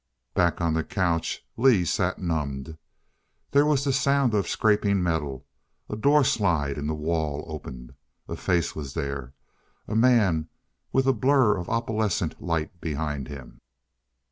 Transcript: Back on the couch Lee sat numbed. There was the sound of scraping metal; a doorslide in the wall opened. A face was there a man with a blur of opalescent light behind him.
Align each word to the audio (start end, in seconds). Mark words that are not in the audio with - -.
Back 0.33 0.61
on 0.61 0.73
the 0.73 0.83
couch 0.83 1.45
Lee 1.57 1.85
sat 1.85 2.17
numbed. 2.17 2.75
There 3.51 3.67
was 3.67 3.83
the 3.83 3.93
sound 3.93 4.33
of 4.33 4.47
scraping 4.49 5.03
metal; 5.03 5.45
a 5.91 5.95
doorslide 5.95 6.79
in 6.79 6.87
the 6.87 6.95
wall 6.95 7.43
opened. 7.45 7.93
A 8.27 8.35
face 8.35 8.75
was 8.75 8.95
there 8.95 9.35
a 9.87 9.95
man 9.95 10.49
with 10.91 11.05
a 11.05 11.13
blur 11.13 11.55
of 11.55 11.69
opalescent 11.69 12.41
light 12.41 12.81
behind 12.81 13.27
him. 13.27 13.59